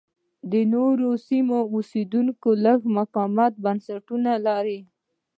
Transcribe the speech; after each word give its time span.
د 0.51 0.53
نورو 0.73 1.09
سیمو 1.27 1.57
اوسېدونکو 1.73 2.49
لږ 2.65 2.79
متفاوت 2.95 3.53
بنسټونه 3.63 4.31
لرل 4.45 4.81